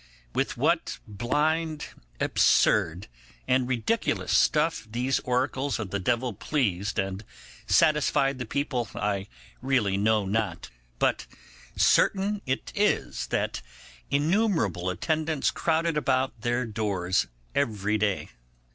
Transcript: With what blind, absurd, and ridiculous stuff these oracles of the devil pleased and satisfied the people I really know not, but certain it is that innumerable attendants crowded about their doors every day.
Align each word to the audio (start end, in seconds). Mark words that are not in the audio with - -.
With 0.33 0.57
what 0.57 0.97
blind, 1.07 1.89
absurd, 2.19 3.07
and 3.47 3.67
ridiculous 3.67 4.35
stuff 4.35 4.87
these 4.89 5.19
oracles 5.19 5.77
of 5.77 5.91
the 5.91 5.99
devil 5.99 6.33
pleased 6.33 6.97
and 6.97 7.23
satisfied 7.67 8.39
the 8.39 8.47
people 8.47 8.89
I 8.95 9.27
really 9.61 9.97
know 9.97 10.25
not, 10.25 10.71
but 10.97 11.27
certain 11.75 12.41
it 12.47 12.71
is 12.73 13.27
that 13.27 13.61
innumerable 14.09 14.89
attendants 14.89 15.51
crowded 15.51 15.97
about 15.97 16.41
their 16.41 16.65
doors 16.65 17.27
every 17.53 17.99
day. 17.99 18.29